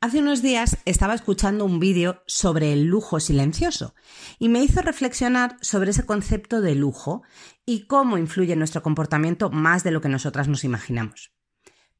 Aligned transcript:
Hace 0.00 0.20
unos 0.20 0.42
días 0.42 0.78
estaba 0.84 1.14
escuchando 1.14 1.64
un 1.64 1.80
vídeo 1.80 2.22
sobre 2.28 2.72
el 2.72 2.84
lujo 2.84 3.18
silencioso 3.18 3.96
y 4.38 4.48
me 4.48 4.62
hizo 4.62 4.80
reflexionar 4.80 5.56
sobre 5.60 5.90
ese 5.90 6.06
concepto 6.06 6.60
de 6.60 6.76
lujo 6.76 7.24
y 7.66 7.88
cómo 7.88 8.16
influye 8.16 8.52
en 8.52 8.60
nuestro 8.60 8.80
comportamiento 8.80 9.50
más 9.50 9.82
de 9.82 9.90
lo 9.90 10.00
que 10.00 10.08
nosotras 10.08 10.46
nos 10.46 10.62
imaginamos. 10.62 11.32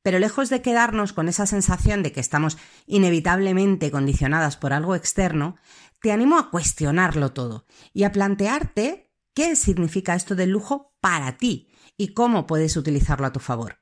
Pero 0.03 0.21
lejos 0.21 0.49
de 0.49 0.63
quedarnos 0.63 1.13
con 1.13 1.29
esa 1.29 1.45
sensación 1.47 2.05
de 2.05 2.13
que 2.13 2.21
estamos 2.21 2.57
inevitablemente 2.87 3.91
condicionadas 3.91 4.57
por 4.57 4.73
algo 4.73 4.95
externo, 4.95 5.57
te 6.01 6.13
animo 6.13 6.39
a 6.39 6.51
cuestionarlo 6.51 7.33
todo 7.33 7.67
y 7.93 8.05
a 8.05 8.13
plantearte 8.13 9.11
qué 9.35 9.57
significa 9.57 10.15
esto 10.15 10.37
del 10.37 10.51
lujo 10.51 10.95
para 11.01 11.37
ti 11.37 11.69
y 11.97 12.15
cómo 12.15 12.47
puedes 12.47 12.77
utilizarlo 12.77 13.27
a 13.27 13.33
tu 13.33 13.41
favor. 13.41 13.78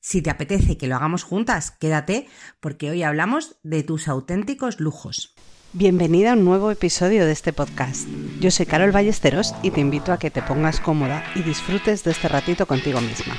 Si 0.00 0.22
te 0.22 0.30
apetece 0.30 0.78
que 0.78 0.86
lo 0.86 0.96
hagamos 0.96 1.24
juntas, 1.24 1.72
quédate 1.72 2.26
porque 2.60 2.90
hoy 2.90 3.02
hablamos 3.02 3.56
de 3.62 3.82
tus 3.82 4.08
auténticos 4.08 4.80
lujos. 4.80 5.34
Bienvenida 5.74 6.30
a 6.30 6.34
un 6.34 6.44
nuevo 6.44 6.70
episodio 6.70 7.26
de 7.26 7.32
este 7.32 7.52
podcast. 7.52 8.08
Yo 8.40 8.50
soy 8.50 8.64
Carol 8.64 8.92
Ballesteros 8.92 9.54
y 9.62 9.70
te 9.70 9.80
invito 9.80 10.12
a 10.12 10.18
que 10.18 10.30
te 10.30 10.40
pongas 10.40 10.80
cómoda 10.80 11.22
y 11.34 11.42
disfrutes 11.42 12.02
de 12.02 12.12
este 12.12 12.28
ratito 12.28 12.66
contigo 12.66 13.00
misma, 13.02 13.36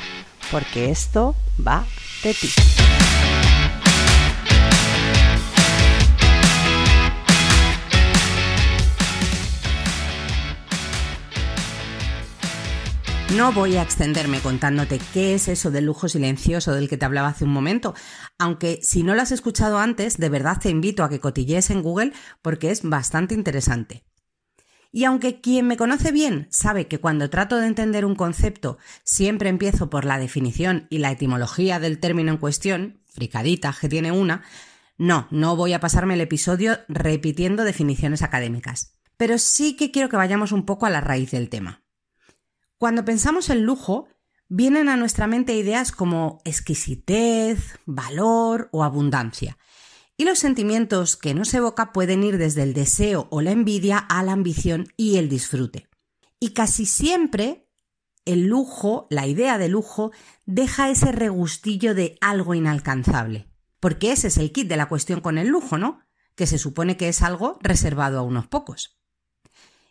porque 0.52 0.92
esto 0.92 1.36
va 1.66 1.84
de 2.24 2.36
ti. 2.36 2.50
No 13.38 13.54
voy 13.54 13.78
a 13.78 13.82
extenderme 13.82 14.42
contándote 14.42 15.00
qué 15.14 15.34
es 15.34 15.48
eso 15.48 15.72
del 15.72 15.86
lujo 15.86 16.10
silencioso 16.10 16.74
del 16.74 16.90
que 16.90 16.98
te 16.98 17.06
hablaba 17.06 17.30
hace 17.30 17.46
un 17.46 17.52
momento, 17.52 17.94
aunque 18.38 18.80
si 18.84 19.04
no 19.04 19.16
lo 19.16 19.22
has 19.22 19.32
escuchado 19.32 19.80
antes, 19.80 20.18
de 20.18 20.28
verdad 20.28 20.60
te 20.60 20.70
invito 20.70 21.04
a 21.04 21.10
que 21.10 21.22
cotillees 21.22 21.70
en 21.70 21.82
Google 21.82 22.12
porque 22.42 22.72
es 22.72 22.82
bastante 22.84 23.34
interesante. 23.34 24.04
Y 24.92 25.06
aunque 25.06 25.40
quien 25.40 25.66
me 25.66 25.78
conoce 25.78 26.12
bien 26.12 26.48
sabe 26.52 26.88
que 26.88 27.00
cuando 27.00 27.30
trato 27.30 27.56
de 27.56 27.68
entender 27.68 28.04
un 28.04 28.16
concepto 28.16 28.78
siempre 29.06 29.48
empiezo 29.48 29.90
por 29.90 30.04
la 30.04 30.20
definición 30.20 30.88
y 30.90 30.98
la 30.98 31.12
etimología 31.12 31.80
del 31.80 32.00
término 32.00 32.34
en 32.34 32.38
cuestión, 32.38 33.02
fricadita 33.06 33.74
que 33.80 33.88
tiene 33.88 34.12
una, 34.12 34.44
no, 34.98 35.28
no 35.32 35.56
voy 35.56 35.72
a 35.72 35.80
pasarme 35.80 36.16
el 36.16 36.22
episodio 36.22 36.80
repitiendo 36.90 37.64
definiciones 37.64 38.24
académicas. 38.24 38.98
Pero 39.16 39.38
sí 39.38 39.78
que 39.78 39.90
quiero 39.90 40.10
que 40.10 40.18
vayamos 40.18 40.52
un 40.52 40.66
poco 40.66 40.86
a 40.86 40.90
la 40.90 41.00
raíz 41.00 41.32
del 41.32 41.48
tema. 41.48 41.81
Cuando 42.82 43.06
pensamos 43.06 43.52
en 43.52 43.64
lujo, 43.64 44.08
vienen 44.50 44.90
a 44.90 44.98
nuestra 44.98 45.28
mente 45.28 45.54
ideas 45.54 45.92
como 45.92 46.42
exquisitez, 46.46 47.78
valor 47.86 48.70
o 48.72 48.84
abundancia. 48.84 49.60
Y 50.18 50.26
los 50.26 50.40
sentimientos 50.40 51.16
que 51.16 51.36
nos 51.36 51.54
evoca 51.54 51.94
pueden 51.94 52.24
ir 52.24 52.40
desde 52.40 52.64
el 52.64 52.74
deseo 52.74 53.28
o 53.30 53.42
la 53.42 53.52
envidia 53.52 54.00
a 54.00 54.24
la 54.24 54.32
ambición 54.32 54.88
y 54.98 55.18
el 55.18 55.30
disfrute. 55.30 55.90
Y 56.40 56.56
casi 56.56 56.88
siempre 56.88 57.70
el 58.26 58.48
lujo, 58.48 59.06
la 59.12 59.28
idea 59.28 59.60
de 59.60 59.70
lujo, 59.70 60.12
deja 60.48 60.90
ese 60.90 61.12
regustillo 61.12 61.94
de 61.94 62.18
algo 62.20 62.56
inalcanzable. 62.56 63.48
Porque 63.80 64.12
ese 64.12 64.30
es 64.30 64.38
el 64.38 64.52
kit 64.52 64.68
de 64.68 64.78
la 64.78 64.90
cuestión 64.90 65.22
con 65.22 65.38
el 65.38 65.50
lujo, 65.50 65.78
¿no? 65.78 66.00
Que 66.34 66.48
se 66.48 66.58
supone 66.58 66.98
que 66.98 67.10
es 67.10 67.22
algo 67.22 67.60
reservado 67.62 68.18
a 68.18 68.24
unos 68.24 68.48
pocos. 68.48 69.01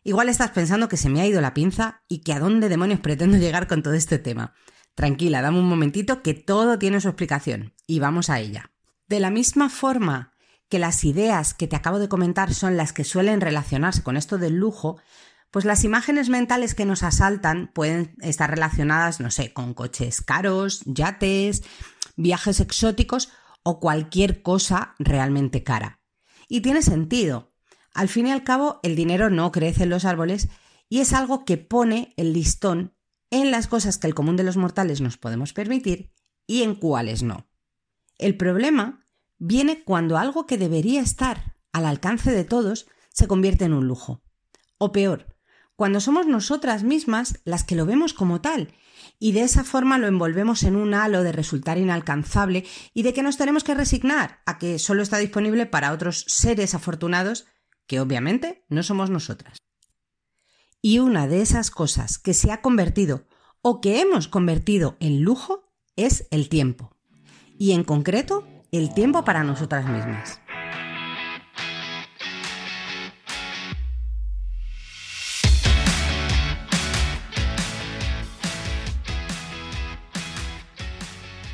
Igual 0.02 0.28
estás 0.28 0.50
pensando 0.50 0.88
que 0.88 0.96
se 0.96 1.10
me 1.10 1.20
ha 1.20 1.26
ido 1.26 1.40
la 1.40 1.54
pinza 1.54 2.02
y 2.08 2.20
que 2.20 2.32
a 2.32 2.40
dónde 2.40 2.68
demonios 2.68 3.00
pretendo 3.00 3.36
llegar 3.36 3.66
con 3.66 3.82
todo 3.82 3.94
este 3.94 4.18
tema. 4.18 4.54
Tranquila, 4.94 5.42
dame 5.42 5.58
un 5.58 5.68
momentito 5.68 6.22
que 6.22 6.34
todo 6.34 6.78
tiene 6.78 7.00
su 7.00 7.08
explicación 7.08 7.74
y 7.86 8.00
vamos 8.00 8.30
a 8.30 8.40
ella. 8.40 8.72
De 9.08 9.20
la 9.20 9.30
misma 9.30 9.68
forma 9.68 10.32
que 10.68 10.78
las 10.78 11.04
ideas 11.04 11.52
que 11.52 11.66
te 11.66 11.76
acabo 11.76 11.98
de 11.98 12.08
comentar 12.08 12.54
son 12.54 12.76
las 12.76 12.92
que 12.92 13.04
suelen 13.04 13.40
relacionarse 13.40 14.02
con 14.02 14.16
esto 14.16 14.38
del 14.38 14.56
lujo, 14.56 14.98
pues 15.50 15.64
las 15.64 15.84
imágenes 15.84 16.28
mentales 16.28 16.74
que 16.74 16.86
nos 16.86 17.02
asaltan 17.02 17.70
pueden 17.74 18.14
estar 18.20 18.48
relacionadas, 18.48 19.20
no 19.20 19.30
sé, 19.30 19.52
con 19.52 19.74
coches 19.74 20.20
caros, 20.20 20.82
yates, 20.86 21.62
viajes 22.16 22.60
exóticos 22.60 23.30
o 23.62 23.80
cualquier 23.80 24.42
cosa 24.42 24.94
realmente 24.98 25.64
cara. 25.64 26.00
Y 26.48 26.60
tiene 26.60 26.82
sentido, 26.82 27.49
al 27.94 28.08
fin 28.08 28.26
y 28.26 28.32
al 28.32 28.44
cabo, 28.44 28.80
el 28.82 28.96
dinero 28.96 29.30
no 29.30 29.50
crece 29.52 29.84
en 29.84 29.90
los 29.90 30.04
árboles 30.04 30.48
y 30.88 31.00
es 31.00 31.12
algo 31.12 31.44
que 31.44 31.56
pone 31.56 32.14
el 32.16 32.32
listón 32.32 32.94
en 33.30 33.50
las 33.50 33.68
cosas 33.68 33.98
que 33.98 34.06
el 34.06 34.14
común 34.14 34.36
de 34.36 34.44
los 34.44 34.56
mortales 34.56 35.00
nos 35.00 35.16
podemos 35.16 35.52
permitir 35.52 36.12
y 36.46 36.62
en 36.62 36.74
cuáles 36.74 37.22
no. 37.22 37.48
El 38.18 38.36
problema 38.36 39.06
viene 39.38 39.82
cuando 39.84 40.18
algo 40.18 40.46
que 40.46 40.58
debería 40.58 41.00
estar 41.00 41.56
al 41.72 41.86
alcance 41.86 42.32
de 42.32 42.44
todos 42.44 42.86
se 43.12 43.26
convierte 43.26 43.64
en 43.64 43.72
un 43.72 43.86
lujo. 43.86 44.22
O 44.78 44.92
peor, 44.92 45.36
cuando 45.76 46.00
somos 46.00 46.26
nosotras 46.26 46.82
mismas 46.82 47.40
las 47.44 47.64
que 47.64 47.74
lo 47.74 47.86
vemos 47.86 48.12
como 48.12 48.40
tal 48.40 48.74
y 49.18 49.32
de 49.32 49.42
esa 49.42 49.64
forma 49.64 49.98
lo 49.98 50.08
envolvemos 50.08 50.62
en 50.62 50.76
un 50.76 50.92
halo 50.92 51.22
de 51.22 51.32
resultar 51.32 51.78
inalcanzable 51.78 52.66
y 52.92 53.02
de 53.02 53.14
que 53.14 53.22
nos 53.22 53.36
tenemos 53.36 53.64
que 53.64 53.74
resignar 53.74 54.40
a 54.44 54.58
que 54.58 54.78
solo 54.78 55.02
está 55.02 55.18
disponible 55.18 55.66
para 55.66 55.92
otros 55.92 56.24
seres 56.28 56.74
afortunados 56.74 57.46
que 57.90 57.98
obviamente 57.98 58.64
no 58.68 58.84
somos 58.84 59.10
nosotras. 59.10 59.58
Y 60.80 61.00
una 61.00 61.26
de 61.26 61.42
esas 61.42 61.72
cosas 61.72 62.20
que 62.20 62.34
se 62.34 62.52
ha 62.52 62.60
convertido 62.62 63.26
o 63.62 63.80
que 63.80 64.00
hemos 64.00 64.28
convertido 64.28 64.96
en 65.00 65.22
lujo 65.22 65.64
es 65.96 66.28
el 66.30 66.48
tiempo. 66.48 66.96
Y 67.58 67.72
en 67.72 67.82
concreto, 67.82 68.46
el 68.70 68.94
tiempo 68.94 69.24
para 69.24 69.42
nosotras 69.42 69.88
mismas. 69.88 70.40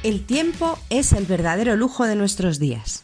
El 0.02 0.26
tiempo 0.26 0.78
es 0.90 1.14
el 1.14 1.24
verdadero 1.24 1.76
lujo 1.76 2.04
de 2.04 2.14
nuestros 2.14 2.58
días. 2.58 2.95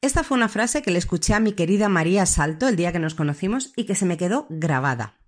Esta 0.00 0.22
fue 0.22 0.36
una 0.36 0.48
frase 0.48 0.82
que 0.82 0.90
le 0.90 0.98
escuché 0.98 1.34
a 1.34 1.40
mi 1.40 1.52
querida 1.52 1.88
María 1.88 2.26
Salto 2.26 2.68
el 2.68 2.76
día 2.76 2.92
que 2.92 2.98
nos 2.98 3.14
conocimos 3.14 3.72
y 3.76 3.84
que 3.84 3.94
se 3.94 4.06
me 4.06 4.16
quedó 4.16 4.46
grabada. 4.50 5.18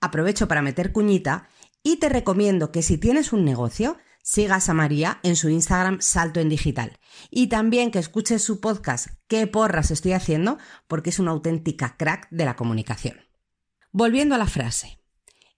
Aprovecho 0.00 0.48
para 0.48 0.62
meter 0.62 0.92
cuñita 0.92 1.48
y 1.82 1.96
te 1.96 2.08
recomiendo 2.08 2.72
que 2.72 2.82
si 2.82 2.98
tienes 2.98 3.32
un 3.32 3.44
negocio, 3.44 3.96
sigas 4.22 4.68
a 4.68 4.74
María 4.74 5.20
en 5.22 5.36
su 5.36 5.48
Instagram 5.48 6.00
Salto 6.00 6.40
en 6.40 6.48
Digital 6.48 6.98
y 7.30 7.46
también 7.46 7.90
que 7.90 7.98
escuches 7.98 8.42
su 8.42 8.60
podcast 8.60 9.08
¿Qué 9.28 9.46
porras 9.46 9.90
estoy 9.90 10.12
haciendo? 10.12 10.58
porque 10.88 11.10
es 11.10 11.18
una 11.18 11.30
auténtica 11.30 11.96
crack 11.96 12.28
de 12.30 12.44
la 12.44 12.56
comunicación. 12.56 13.20
Volviendo 13.92 14.34
a 14.34 14.38
la 14.38 14.46
frase. 14.46 14.98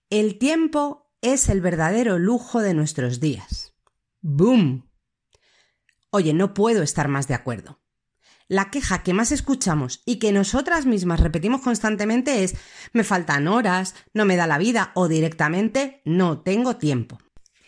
El 0.09 0.37
tiempo 0.37 1.11
es 1.21 1.49
el 1.49 1.61
verdadero 1.61 2.19
lujo 2.19 2.61
de 2.61 2.73
nuestros 2.73 3.19
días. 3.19 3.73
¡Boom! 4.21 4.89
Oye, 6.09 6.33
no 6.33 6.53
puedo 6.53 6.83
estar 6.83 7.07
más 7.07 7.27
de 7.27 7.33
acuerdo. 7.33 7.82
La 8.53 8.69
queja 8.69 9.01
que 9.01 9.15
más 9.15 9.31
escuchamos 9.31 10.03
y 10.05 10.17
que 10.17 10.31
nosotras 10.31 10.85
mismas 10.85 11.19
repetimos 11.19 11.61
constantemente 11.61 12.43
es 12.43 12.53
me 12.91 13.03
faltan 13.03 13.47
horas, 13.47 13.95
no 14.13 14.25
me 14.25 14.35
da 14.35 14.45
la 14.45 14.59
vida 14.59 14.91
o 14.93 15.07
directamente 15.07 16.03
no 16.05 16.41
tengo 16.41 16.75
tiempo. 16.75 17.17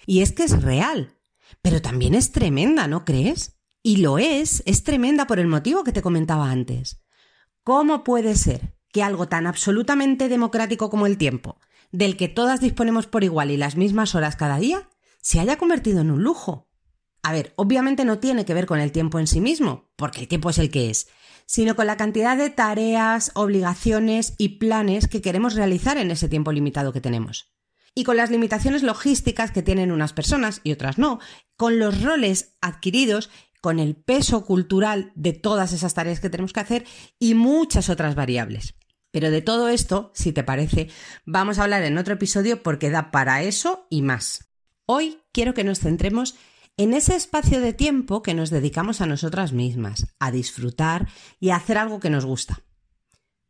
Y 0.06 0.22
es 0.22 0.32
que 0.32 0.44
es 0.44 0.62
real, 0.62 1.18
pero 1.64 1.82
también 1.82 2.14
es 2.14 2.32
tremenda, 2.32 2.88
¿no 2.88 3.04
crees? 3.04 3.58
Y 3.82 3.98
lo 3.98 4.20
es, 4.20 4.62
es 4.68 4.84
tremenda 4.84 5.26
por 5.26 5.40
el 5.40 5.48
motivo 5.48 5.84
que 5.84 5.92
te 5.92 6.04
comentaba 6.04 6.52
antes. 6.52 7.04
¿Cómo 7.64 8.04
puede 8.04 8.36
ser 8.36 8.78
que 8.94 9.02
algo 9.02 9.28
tan 9.28 9.48
absolutamente 9.48 10.30
democrático 10.30 10.92
como 10.92 11.08
el 11.08 11.18
tiempo, 11.18 11.60
del 11.92 12.16
que 12.16 12.28
todas 12.28 12.60
disponemos 12.60 13.08
por 13.08 13.24
igual 13.24 13.50
y 13.50 13.58
las 13.58 13.76
mismas 13.76 14.14
horas 14.14 14.36
cada 14.36 14.60
día, 14.60 14.88
se 15.20 15.40
haya 15.40 15.58
convertido 15.58 16.02
en 16.02 16.12
un 16.12 16.22
lujo? 16.22 16.70
A 17.26 17.32
ver, 17.32 17.54
obviamente 17.56 18.06
no 18.06 18.20
tiene 18.20 18.46
que 18.46 18.54
ver 18.54 18.68
con 18.68 18.80
el 18.80 18.92
tiempo 18.92 19.18
en 19.18 19.26
sí 19.26 19.42
mismo, 19.42 19.90
porque 19.96 20.20
el 20.20 20.28
tiempo 20.28 20.52
es 20.52 20.60
el 20.60 20.70
que 20.70 20.92
es, 20.92 21.08
sino 21.48 21.76
con 21.76 21.88
la 21.88 21.98
cantidad 21.98 22.38
de 22.38 22.52
tareas, 22.52 23.32
obligaciones 23.34 24.36
y 24.38 24.60
planes 24.60 25.08
que 25.08 25.24
queremos 25.24 25.56
realizar 25.56 25.98
en 25.98 26.12
ese 26.12 26.30
tiempo 26.30 26.52
limitado 26.52 26.94
que 26.94 27.02
tenemos. 27.02 27.52
Y 27.96 28.04
con 28.04 28.16
las 28.16 28.30
limitaciones 28.30 28.84
logísticas 28.84 29.50
que 29.50 29.64
tienen 29.64 29.92
unas 29.92 30.14
personas 30.14 30.62
y 30.64 30.72
otras 30.72 31.00
no, 31.00 31.20
con 31.58 31.80
los 31.80 32.04
roles 32.04 32.58
adquiridos, 32.62 33.32
con 33.60 33.80
el 33.80 33.96
peso 33.96 34.46
cultural 34.46 35.12
de 35.16 35.34
todas 35.34 35.74
esas 35.74 35.96
tareas 35.96 36.20
que 36.20 36.30
tenemos 36.30 36.54
que 36.54 36.60
hacer 36.60 36.86
y 37.18 37.34
muchas 37.34 37.90
otras 37.90 38.14
variables. 38.14 38.76
Pero 39.10 39.32
de 39.32 39.42
todo 39.42 39.70
esto, 39.70 40.12
si 40.14 40.32
te 40.32 40.44
parece, 40.44 40.90
vamos 41.26 41.58
a 41.58 41.64
hablar 41.64 41.82
en 41.82 41.98
otro 41.98 42.14
episodio 42.14 42.62
porque 42.62 42.92
da 42.92 43.10
para 43.10 43.42
eso 43.42 43.88
y 43.90 44.04
más. 44.04 44.52
Hoy 44.86 45.18
quiero 45.32 45.56
que 45.56 45.64
nos 45.64 45.80
centremos 45.80 46.36
en 46.78 46.94
ese 46.94 47.16
espacio 47.16 47.62
de 47.62 47.74
tiempo 47.74 48.22
que 48.22 48.34
nos 48.34 48.50
dedicamos 48.50 49.02
a 49.02 49.06
nosotras 49.06 49.54
mismas, 49.54 50.08
a 50.20 50.32
disfrutar 50.32 51.08
y 51.40 51.50
a 51.50 51.56
hacer 51.56 51.78
algo 51.78 52.00
que 52.00 52.10
nos 52.10 52.26
gusta. 52.26 52.64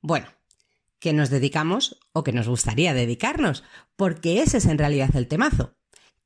Bueno, 0.02 0.28
que 1.00 1.14
nos 1.14 1.30
dedicamos 1.30 2.00
o 2.14 2.24
que 2.24 2.32
nos 2.32 2.48
gustaría 2.48 2.94
dedicarnos, 2.94 3.64
porque 3.96 4.42
ese 4.42 4.58
es 4.58 4.66
en 4.66 4.78
realidad 4.78 5.16
el 5.16 5.28
temazo, 5.28 5.76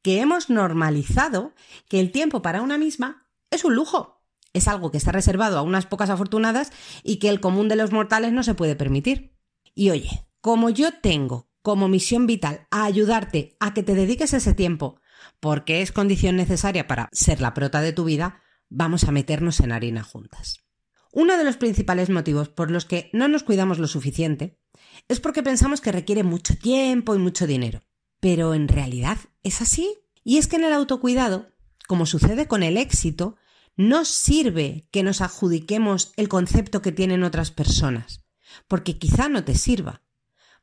que 0.01 0.19
hemos 0.19 0.49
normalizado 0.49 1.53
que 1.87 1.99
el 1.99 2.11
tiempo 2.11 2.41
para 2.41 2.61
una 2.61 2.77
misma 2.77 3.25
es 3.51 3.63
un 3.63 3.75
lujo, 3.75 4.17
Es 4.51 4.67
algo 4.67 4.89
que 4.89 4.97
está 4.97 5.11
reservado 5.11 5.59
a 5.59 5.61
unas 5.61 5.85
pocas 5.85 6.09
afortunadas 6.09 6.71
y 7.03 7.17
que 7.17 7.29
el 7.29 7.39
común 7.39 7.67
de 7.67 7.75
los 7.75 7.91
mortales 7.91 8.33
no 8.33 8.41
se 8.41 8.55
puede 8.55 8.75
permitir. 8.75 9.35
Y 9.75 9.91
oye, 9.91 10.25
como 10.41 10.71
yo 10.71 10.91
tengo 10.91 11.51
como 11.61 11.87
misión 11.87 12.25
vital 12.25 12.65
a 12.71 12.85
ayudarte 12.85 13.55
a 13.59 13.75
que 13.75 13.83
te 13.83 13.93
dediques 13.93 14.33
ese 14.33 14.55
tiempo, 14.55 14.98
porque 15.39 15.81
es 15.81 15.91
condición 15.91 16.35
necesaria 16.35 16.87
para 16.87 17.09
ser 17.11 17.41
la 17.41 17.53
prota 17.53 17.81
de 17.81 17.93
tu 17.93 18.03
vida, 18.03 18.41
vamos 18.69 19.03
a 19.03 19.11
meternos 19.11 19.59
en 19.59 19.71
harina 19.71 20.03
juntas. 20.03 20.65
Uno 21.11 21.37
de 21.37 21.43
los 21.43 21.57
principales 21.57 22.09
motivos 22.09 22.49
por 22.49 22.69
los 22.69 22.85
que 22.85 23.09
no 23.13 23.27
nos 23.27 23.43
cuidamos 23.43 23.79
lo 23.79 23.87
suficiente 23.87 24.59
es 25.07 25.19
porque 25.19 25.43
pensamos 25.43 25.81
que 25.81 25.91
requiere 25.91 26.23
mucho 26.23 26.55
tiempo 26.57 27.15
y 27.15 27.17
mucho 27.17 27.47
dinero. 27.47 27.81
Pero 28.19 28.53
en 28.53 28.67
realidad 28.67 29.17
es 29.43 29.61
así. 29.61 29.97
Y 30.23 30.37
es 30.37 30.47
que 30.47 30.57
en 30.57 30.65
el 30.65 30.73
autocuidado, 30.73 31.51
como 31.87 32.05
sucede 32.05 32.47
con 32.47 32.61
el 32.61 32.77
éxito, 32.77 33.37
no 33.75 34.05
sirve 34.05 34.87
que 34.91 35.03
nos 35.03 35.21
adjudiquemos 35.21 36.11
el 36.17 36.27
concepto 36.27 36.81
que 36.81 36.91
tienen 36.91 37.23
otras 37.23 37.49
personas, 37.49 38.25
porque 38.67 38.99
quizá 38.99 39.29
no 39.29 39.45
te 39.45 39.55
sirva. 39.55 40.03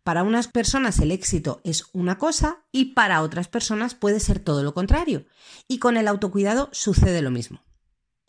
Para 0.06 0.23
unas 0.23 0.47
personas 0.47 1.00
el 1.00 1.11
éxito 1.11 1.61
es 1.64 1.87
una 1.93 2.17
cosa 2.17 2.64
y 2.70 2.94
para 2.94 3.23
otras 3.23 3.49
personas 3.49 3.97
puede 3.97 4.20
ser 4.20 4.38
todo 4.38 4.62
lo 4.62 4.73
contrario. 4.73 5.26
Y 5.67 5.81
con 5.81 5.97
el 5.97 6.06
autocuidado 6.06 6.69
sucede 6.70 7.23
lo 7.23 7.32
mismo. 7.32 7.64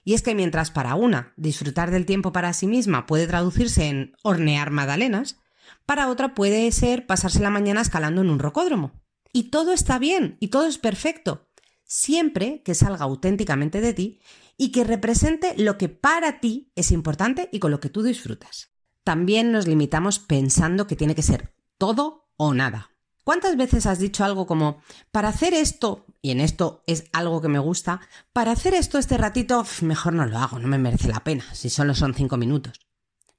Y 0.04 0.16
es 0.16 0.24
que 0.24 0.34
mientras 0.34 0.72
para 0.72 0.96
una 0.96 1.34
disfrutar 1.38 1.92
del 1.92 2.08
tiempo 2.08 2.32
para 2.32 2.52
sí 2.54 2.66
misma 2.66 3.06
puede 3.06 3.28
traducirse 3.28 3.90
en 3.90 4.16
hornear 4.24 4.72
magdalenas, 4.72 5.38
para 5.86 6.10
otra 6.10 6.34
puede 6.34 6.72
ser 6.72 7.06
pasarse 7.06 7.42
la 7.42 7.52
mañana 7.52 7.82
escalando 7.82 8.22
en 8.22 8.32
un 8.32 8.40
rocódromo. 8.40 9.00
Y 9.32 9.52
todo 9.52 9.72
está 9.72 10.00
bien 10.00 10.38
y 10.40 10.48
todo 10.48 10.66
es 10.66 10.80
perfecto, 10.80 11.48
siempre 11.84 12.64
que 12.64 12.74
salga 12.74 13.06
auténticamente 13.06 13.82
de 13.82 13.94
ti 13.94 14.20
y 14.58 14.72
que 14.72 14.84
represente 14.84 15.54
lo 15.60 15.78
que 15.78 15.90
para 15.90 16.40
ti 16.40 16.72
es 16.76 16.92
importante 16.92 17.50
y 17.52 17.60
con 17.60 17.70
lo 17.70 17.80
que 17.80 17.90
tú 17.90 18.02
disfrutas. 18.02 18.72
También 19.04 19.52
nos 19.52 19.68
limitamos 19.68 20.18
pensando 20.18 20.88
que 20.88 20.96
tiene 20.96 21.14
que 21.14 21.22
ser 21.22 21.56
todo 21.78 22.30
o 22.38 22.54
nada. 22.54 22.92
¿Cuántas 23.24 23.58
veces 23.58 23.86
has 23.86 24.00
dicho 24.00 24.24
algo 24.24 24.48
como, 24.48 24.82
para 25.12 25.28
hacer 25.28 25.54
esto, 25.54 26.06
y 26.22 26.32
en 26.32 26.40
esto 26.40 26.84
es 26.88 27.10
algo 27.12 27.42
que 27.42 27.50
me 27.50 27.60
gusta, 27.60 28.00
para 28.32 28.52
hacer 28.52 28.74
esto 28.74 28.98
este 28.98 29.18
ratito, 29.18 29.66
mejor 29.82 30.14
no 30.14 30.26
lo 30.26 30.38
hago, 30.38 30.60
no 30.60 30.68
me 30.70 30.78
merece 30.78 31.10
la 31.10 31.24
pena, 31.26 31.44
si 31.54 31.70
solo 31.70 31.94
son 31.94 32.14
cinco 32.14 32.38
minutos? 32.38 32.80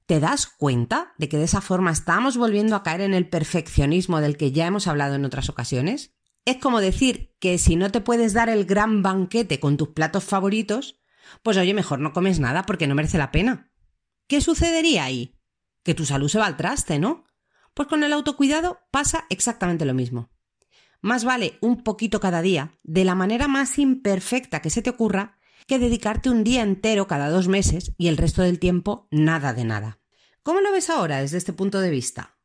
¿Te 0.05 0.19
das 0.19 0.45
cuenta 0.45 1.13
de 1.17 1.27
que 1.27 1.37
de 1.37 1.45
esa 1.45 1.61
forma 1.61 1.91
estamos 1.91 2.37
volviendo 2.37 2.75
a 2.75 2.83
caer 2.83 3.01
en 3.01 3.13
el 3.13 3.29
perfeccionismo 3.29 4.21
del 4.21 4.37
que 4.37 4.51
ya 4.51 4.67
hemos 4.67 4.87
hablado 4.87 5.15
en 5.15 5.25
otras 5.25 5.49
ocasiones? 5.49 6.13
Es 6.45 6.57
como 6.57 6.81
decir 6.81 7.35
que 7.39 7.57
si 7.57 7.75
no 7.75 7.91
te 7.91 8.01
puedes 8.01 8.33
dar 8.33 8.49
el 8.49 8.65
gran 8.65 9.01
banquete 9.01 9.59
con 9.59 9.77
tus 9.77 9.89
platos 9.89 10.23
favoritos, 10.23 10.99
pues 11.43 11.57
oye, 11.57 11.73
mejor 11.73 11.99
no 11.99 12.13
comes 12.13 12.39
nada 12.39 12.63
porque 12.63 12.87
no 12.87 12.95
merece 12.95 13.17
la 13.17 13.31
pena. 13.31 13.71
¿Qué 14.27 14.41
sucedería 14.41 15.03
ahí? 15.03 15.35
Que 15.83 15.95
tu 15.95 16.05
salud 16.05 16.27
se 16.27 16.39
va 16.39 16.45
al 16.45 16.57
traste, 16.57 16.99
¿no? 16.99 17.25
Pues 17.73 17.87
con 17.87 18.03
el 18.03 18.13
autocuidado 18.13 18.79
pasa 18.91 19.25
exactamente 19.29 19.85
lo 19.85 19.93
mismo. 19.93 20.29
Más 21.01 21.23
vale 21.23 21.57
un 21.61 21.83
poquito 21.83 22.19
cada 22.19 22.41
día, 22.41 22.73
de 22.83 23.05
la 23.05 23.15
manera 23.15 23.47
más 23.47 23.79
imperfecta 23.79 24.61
que 24.61 24.69
se 24.69 24.81
te 24.81 24.89
ocurra, 24.89 25.37
que 25.65 25.79
dedicarte 25.79 26.29
un 26.29 26.43
día 26.43 26.61
entero 26.61 27.07
cada 27.07 27.29
dos 27.29 27.47
meses 27.47 27.93
y 27.97 28.07
el 28.07 28.17
resto 28.17 28.41
del 28.41 28.59
tiempo 28.59 29.07
nada 29.11 29.53
de 29.53 29.63
nada. 29.63 29.99
¿Cómo 30.43 30.61
lo 30.61 30.71
ves 30.71 30.89
ahora 30.89 31.21
desde 31.21 31.37
este 31.37 31.53
punto 31.53 31.79
de 31.79 31.91
vista? 31.91 32.37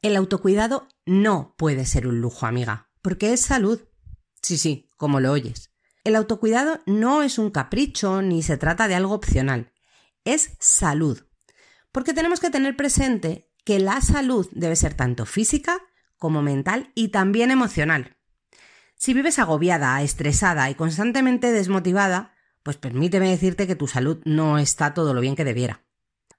El 0.00 0.16
autocuidado 0.16 0.88
no 1.04 1.54
puede 1.58 1.86
ser 1.86 2.06
un 2.06 2.20
lujo, 2.20 2.46
amiga, 2.46 2.88
porque 3.02 3.32
es 3.32 3.40
salud. 3.40 3.80
Sí, 4.42 4.58
sí, 4.58 4.88
como 4.96 5.20
lo 5.20 5.32
oyes. 5.32 5.70
El 6.04 6.16
autocuidado 6.16 6.80
no 6.86 7.22
es 7.22 7.38
un 7.38 7.50
capricho 7.50 8.22
ni 8.22 8.42
se 8.42 8.56
trata 8.56 8.88
de 8.88 8.94
algo 8.94 9.14
opcional, 9.14 9.72
es 10.24 10.56
salud. 10.58 11.20
Porque 11.92 12.14
tenemos 12.14 12.40
que 12.40 12.50
tener 12.50 12.76
presente 12.76 13.51
que 13.64 13.78
la 13.78 14.00
salud 14.00 14.48
debe 14.52 14.76
ser 14.76 14.94
tanto 14.94 15.26
física 15.26 15.80
como 16.18 16.42
mental 16.42 16.92
y 16.94 17.08
también 17.08 17.50
emocional. 17.50 18.16
Si 18.94 19.14
vives 19.14 19.38
agobiada, 19.38 20.00
estresada 20.02 20.70
y 20.70 20.74
constantemente 20.74 21.50
desmotivada, 21.50 22.34
pues 22.62 22.76
permíteme 22.76 23.30
decirte 23.30 23.66
que 23.66 23.74
tu 23.74 23.88
salud 23.88 24.20
no 24.24 24.58
está 24.58 24.94
todo 24.94 25.14
lo 25.14 25.20
bien 25.20 25.34
que 25.34 25.44
debiera. 25.44 25.82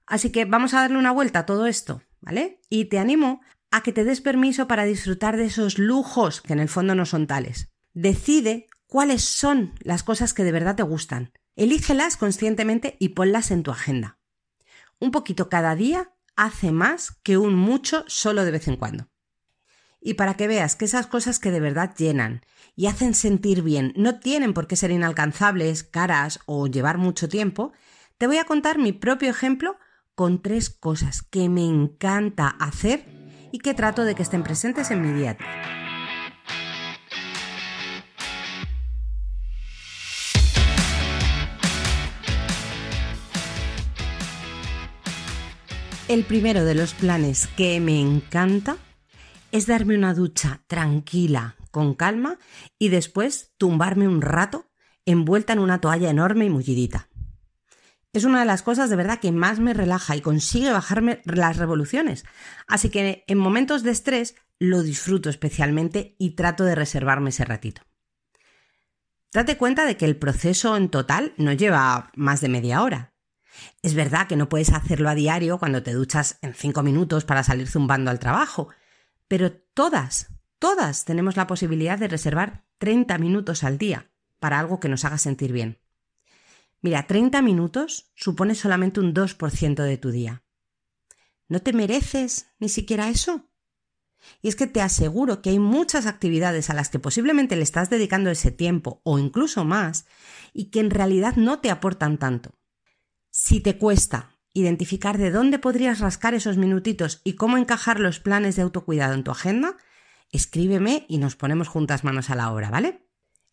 Así 0.06 0.30
que 0.30 0.44
vamos 0.44 0.72
a 0.74 0.80
darle 0.80 0.98
una 0.98 1.12
vuelta 1.12 1.40
a 1.40 1.46
todo 1.46 1.66
esto, 1.66 2.02
¿vale? 2.20 2.60
Y 2.70 2.86
te 2.86 2.98
animo 2.98 3.42
a 3.70 3.82
que 3.82 3.92
te 3.92 4.04
des 4.04 4.20
permiso 4.20 4.66
para 4.66 4.84
disfrutar 4.84 5.36
de 5.36 5.46
esos 5.46 5.78
lujos 5.78 6.40
que 6.40 6.52
en 6.52 6.60
el 6.60 6.68
fondo 6.68 6.94
no 6.94 7.06
son 7.06 7.26
tales. 7.26 7.68
Decide 7.92 8.68
cuáles 8.86 9.24
son 9.24 9.74
las 9.80 10.02
cosas 10.02 10.32
que 10.32 10.44
de 10.44 10.52
verdad 10.52 10.76
te 10.76 10.82
gustan. 10.82 11.32
Elígelas 11.56 12.16
conscientemente 12.16 12.96
y 12.98 13.10
ponlas 13.10 13.50
en 13.50 13.62
tu 13.62 13.70
agenda. 13.70 14.18
Un 15.00 15.10
poquito 15.10 15.48
cada 15.48 15.74
día 15.74 16.13
hace 16.36 16.72
más 16.72 17.12
que 17.22 17.38
un 17.38 17.54
mucho 17.54 18.04
solo 18.06 18.44
de 18.44 18.50
vez 18.50 18.68
en 18.68 18.76
cuando. 18.76 19.08
Y 20.00 20.14
para 20.14 20.34
que 20.34 20.48
veas 20.48 20.76
que 20.76 20.84
esas 20.84 21.06
cosas 21.06 21.38
que 21.38 21.50
de 21.50 21.60
verdad 21.60 21.94
llenan 21.96 22.44
y 22.76 22.86
hacen 22.86 23.14
sentir 23.14 23.62
bien 23.62 23.94
no 23.96 24.20
tienen 24.20 24.52
por 24.52 24.66
qué 24.66 24.76
ser 24.76 24.90
inalcanzables, 24.90 25.82
caras 25.82 26.40
o 26.46 26.66
llevar 26.66 26.98
mucho 26.98 27.28
tiempo, 27.28 27.72
te 28.18 28.26
voy 28.26 28.36
a 28.36 28.44
contar 28.44 28.78
mi 28.78 28.92
propio 28.92 29.30
ejemplo 29.30 29.76
con 30.14 30.42
tres 30.42 30.70
cosas 30.70 31.22
que 31.22 31.48
me 31.48 31.64
encanta 31.64 32.48
hacer 32.48 33.06
y 33.50 33.58
que 33.58 33.74
trato 33.74 34.04
de 34.04 34.14
que 34.14 34.22
estén 34.22 34.42
presentes 34.42 34.90
en 34.90 35.02
mi 35.02 35.18
día 35.18 35.30
a 35.30 35.34
día. 35.34 35.83
El 46.06 46.24
primero 46.24 46.66
de 46.66 46.74
los 46.74 46.92
planes 46.92 47.46
que 47.56 47.80
me 47.80 47.98
encanta 47.98 48.76
es 49.52 49.66
darme 49.66 49.96
una 49.96 50.12
ducha 50.12 50.62
tranquila, 50.66 51.56
con 51.70 51.94
calma, 51.94 52.38
y 52.78 52.90
después 52.90 53.54
tumbarme 53.56 54.06
un 54.06 54.20
rato 54.20 54.70
envuelta 55.06 55.54
en 55.54 55.60
una 55.60 55.80
toalla 55.80 56.10
enorme 56.10 56.44
y 56.44 56.50
mullidita. 56.50 57.08
Es 58.12 58.24
una 58.24 58.40
de 58.40 58.44
las 58.44 58.62
cosas 58.62 58.90
de 58.90 58.96
verdad 58.96 59.18
que 59.18 59.32
más 59.32 59.60
me 59.60 59.72
relaja 59.72 60.14
y 60.14 60.20
consigue 60.20 60.70
bajarme 60.70 61.22
las 61.24 61.56
revoluciones. 61.56 62.26
Así 62.68 62.90
que 62.90 63.24
en 63.26 63.38
momentos 63.38 63.82
de 63.82 63.92
estrés 63.92 64.36
lo 64.58 64.82
disfruto 64.82 65.30
especialmente 65.30 66.16
y 66.18 66.36
trato 66.36 66.64
de 66.64 66.74
reservarme 66.74 67.30
ese 67.30 67.46
ratito. 67.46 67.80
Date 69.32 69.56
cuenta 69.56 69.86
de 69.86 69.96
que 69.96 70.04
el 70.04 70.16
proceso 70.16 70.76
en 70.76 70.90
total 70.90 71.32
no 71.38 71.54
lleva 71.54 72.12
más 72.14 72.42
de 72.42 72.50
media 72.50 72.82
hora. 72.82 73.13
Es 73.82 73.94
verdad 73.94 74.26
que 74.26 74.36
no 74.36 74.48
puedes 74.48 74.72
hacerlo 74.72 75.08
a 75.08 75.14
diario 75.14 75.58
cuando 75.58 75.82
te 75.82 75.92
duchas 75.92 76.38
en 76.42 76.54
cinco 76.54 76.82
minutos 76.82 77.24
para 77.24 77.44
salir 77.44 77.68
zumbando 77.68 78.10
al 78.10 78.18
trabajo, 78.18 78.68
pero 79.28 79.52
todas, 79.52 80.28
todas 80.58 81.04
tenemos 81.04 81.36
la 81.36 81.46
posibilidad 81.46 81.98
de 81.98 82.08
reservar 82.08 82.64
30 82.78 83.18
minutos 83.18 83.64
al 83.64 83.78
día 83.78 84.10
para 84.40 84.58
algo 84.58 84.80
que 84.80 84.88
nos 84.88 85.04
haga 85.04 85.18
sentir 85.18 85.52
bien. 85.52 85.78
Mira, 86.82 87.06
30 87.06 87.40
minutos 87.40 88.10
supone 88.14 88.54
solamente 88.54 89.00
un 89.00 89.14
2% 89.14 89.82
de 89.82 89.96
tu 89.96 90.10
día. 90.10 90.42
¿No 91.48 91.60
te 91.60 91.72
mereces 91.72 92.46
ni 92.58 92.68
siquiera 92.68 93.08
eso? 93.08 93.48
Y 94.42 94.48
es 94.48 94.56
que 94.56 94.66
te 94.66 94.80
aseguro 94.80 95.42
que 95.42 95.50
hay 95.50 95.58
muchas 95.58 96.06
actividades 96.06 96.70
a 96.70 96.74
las 96.74 96.88
que 96.88 96.98
posiblemente 96.98 97.56
le 97.56 97.62
estás 97.62 97.90
dedicando 97.90 98.30
ese 98.30 98.50
tiempo 98.50 99.00
o 99.04 99.18
incluso 99.18 99.64
más 99.64 100.06
y 100.52 100.66
que 100.66 100.80
en 100.80 100.90
realidad 100.90 101.36
no 101.36 101.60
te 101.60 101.70
aportan 101.70 102.18
tanto. 102.18 102.54
Si 103.36 103.58
te 103.58 103.78
cuesta 103.78 104.30
identificar 104.52 105.18
de 105.18 105.32
dónde 105.32 105.58
podrías 105.58 105.98
rascar 105.98 106.34
esos 106.34 106.56
minutitos 106.56 107.20
y 107.24 107.32
cómo 107.32 107.58
encajar 107.58 107.98
los 107.98 108.20
planes 108.20 108.54
de 108.54 108.62
autocuidado 108.62 109.12
en 109.12 109.24
tu 109.24 109.32
agenda, 109.32 109.76
escríbeme 110.30 111.04
y 111.08 111.18
nos 111.18 111.34
ponemos 111.34 111.66
juntas 111.66 112.04
manos 112.04 112.30
a 112.30 112.36
la 112.36 112.52
obra, 112.52 112.70
¿vale? 112.70 113.08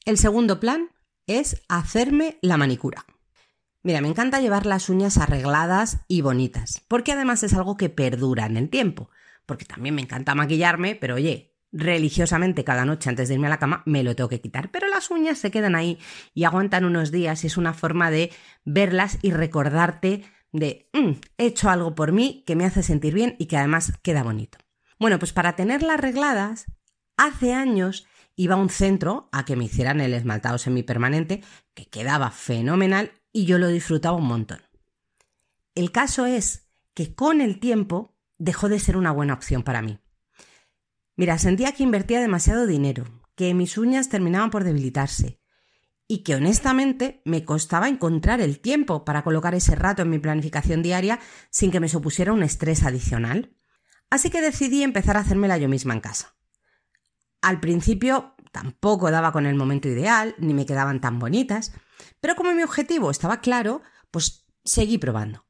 El 0.05 0.19
segundo 0.19 0.59
plan 0.59 0.91
es 1.25 1.63
hacerme 1.67 2.37
la 2.43 2.57
manicura. 2.57 3.07
Mira, 3.81 4.01
me 4.01 4.07
encanta 4.07 4.39
llevar 4.39 4.67
las 4.67 4.87
uñas 4.87 5.17
arregladas 5.17 6.01
y 6.07 6.21
bonitas, 6.21 6.83
porque 6.87 7.13
además 7.13 7.41
es 7.41 7.55
algo 7.55 7.75
que 7.75 7.89
perdura 7.89 8.45
en 8.45 8.57
el 8.57 8.69
tiempo, 8.69 9.09
porque 9.47 9.65
también 9.65 9.95
me 9.95 10.03
encanta 10.03 10.35
maquillarme, 10.35 10.93
pero 10.93 11.15
oye, 11.15 11.50
religiosamente 11.71 12.63
cada 12.63 12.85
noche 12.85 13.09
antes 13.09 13.27
de 13.27 13.35
irme 13.35 13.47
a 13.47 13.51
la 13.51 13.59
cama 13.59 13.83
me 13.85 14.03
lo 14.03 14.15
tengo 14.15 14.29
que 14.29 14.41
quitar, 14.41 14.71
pero 14.71 14.87
las 14.87 15.09
uñas 15.09 15.39
se 15.39 15.51
quedan 15.51 15.75
ahí 15.75 15.97
y 16.33 16.43
aguantan 16.43 16.85
unos 16.85 17.11
días 17.11 17.43
y 17.43 17.47
es 17.47 17.57
una 17.57 17.73
forma 17.73 18.11
de 18.11 18.31
verlas 18.65 19.17
y 19.21 19.31
recordarte 19.31 20.23
de 20.51 20.89
mm, 20.93 21.11
he 21.37 21.45
hecho 21.45 21.69
algo 21.69 21.95
por 21.95 22.11
mí 22.11 22.43
que 22.45 22.55
me 22.55 22.65
hace 22.65 22.83
sentir 22.83 23.13
bien 23.13 23.35
y 23.39 23.45
que 23.45 23.57
además 23.57 23.93
queda 24.01 24.23
bonito. 24.23 24.57
Bueno, 24.99 25.17
pues 25.17 25.33
para 25.33 25.55
tenerlas 25.55 25.97
arregladas, 25.97 26.65
hace 27.17 27.53
años 27.53 28.05
iba 28.35 28.55
a 28.55 28.59
un 28.59 28.69
centro 28.69 29.29
a 29.31 29.45
que 29.45 29.55
me 29.55 29.65
hicieran 29.65 30.01
el 30.01 30.13
esmaltado 30.13 30.57
semipermanente, 30.57 31.41
que 31.73 31.87
quedaba 31.87 32.31
fenomenal 32.31 33.11
y 33.31 33.45
yo 33.45 33.57
lo 33.57 33.67
disfrutaba 33.67 34.17
un 34.17 34.27
montón. 34.27 34.61
El 35.73 35.91
caso 35.91 36.25
es 36.25 36.67
que 36.93 37.15
con 37.15 37.39
el 37.39 37.59
tiempo 37.59 38.13
dejó 38.37 38.67
de 38.67 38.79
ser 38.79 38.97
una 38.97 39.11
buena 39.11 39.33
opción 39.33 39.63
para 39.63 39.81
mí. 39.81 40.00
Mira, 41.21 41.37
sentía 41.37 41.71
que 41.73 41.83
invertía 41.83 42.19
demasiado 42.19 42.65
dinero, 42.65 43.05
que 43.35 43.53
mis 43.53 43.77
uñas 43.77 44.09
terminaban 44.09 44.49
por 44.49 44.63
debilitarse 44.63 45.39
y 46.07 46.23
que 46.23 46.33
honestamente 46.33 47.21
me 47.25 47.45
costaba 47.45 47.87
encontrar 47.87 48.41
el 48.41 48.59
tiempo 48.59 49.05
para 49.05 49.23
colocar 49.23 49.53
ese 49.53 49.75
rato 49.75 50.01
en 50.01 50.09
mi 50.09 50.17
planificación 50.17 50.81
diaria 50.81 51.19
sin 51.51 51.69
que 51.69 51.79
me 51.79 51.89
supusiera 51.89 52.33
un 52.33 52.41
estrés 52.41 52.81
adicional. 52.81 53.55
Así 54.09 54.31
que 54.31 54.41
decidí 54.41 54.81
empezar 54.81 55.15
a 55.15 55.19
hacérmela 55.19 55.59
yo 55.59 55.69
misma 55.69 55.93
en 55.93 55.99
casa. 55.99 56.33
Al 57.43 57.59
principio 57.59 58.33
tampoco 58.51 59.11
daba 59.11 59.31
con 59.31 59.45
el 59.45 59.53
momento 59.53 59.89
ideal, 59.89 60.33
ni 60.39 60.55
me 60.55 60.65
quedaban 60.65 61.01
tan 61.01 61.19
bonitas, 61.19 61.71
pero 62.19 62.35
como 62.35 62.51
mi 62.51 62.63
objetivo 62.63 63.11
estaba 63.11 63.41
claro, 63.41 63.83
pues 64.09 64.47
seguí 64.63 64.97
probando. 64.97 65.45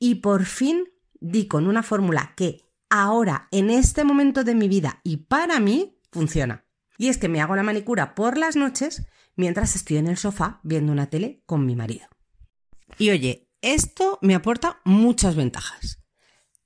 Y 0.00 0.16
por 0.16 0.46
fin 0.46 0.82
di 1.20 1.46
con 1.46 1.68
una 1.68 1.84
fórmula 1.84 2.32
que 2.34 2.61
ahora, 2.92 3.48
en 3.50 3.70
este 3.70 4.04
momento 4.04 4.44
de 4.44 4.54
mi 4.54 4.68
vida 4.68 5.00
y 5.02 5.16
para 5.16 5.58
mí, 5.60 5.98
funciona. 6.12 6.66
Y 6.98 7.08
es 7.08 7.16
que 7.16 7.30
me 7.30 7.40
hago 7.40 7.56
la 7.56 7.62
manicura 7.62 8.14
por 8.14 8.36
las 8.36 8.54
noches 8.54 9.06
mientras 9.34 9.74
estoy 9.74 9.96
en 9.96 10.08
el 10.08 10.18
sofá 10.18 10.60
viendo 10.62 10.92
una 10.92 11.08
tele 11.08 11.42
con 11.46 11.64
mi 11.64 11.74
marido. 11.74 12.06
Y 12.98 13.08
oye, 13.08 13.48
esto 13.62 14.18
me 14.20 14.34
aporta 14.34 14.82
muchas 14.84 15.36
ventajas. 15.36 16.04